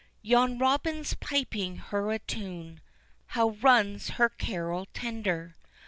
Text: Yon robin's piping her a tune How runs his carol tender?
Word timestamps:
Yon 0.23 0.57
robin's 0.57 1.13
piping 1.13 1.75
her 1.77 2.11
a 2.11 2.17
tune 2.17 2.81
How 3.37 3.49
runs 3.49 4.07
his 4.17 4.29
carol 4.39 4.87
tender? 4.95 5.55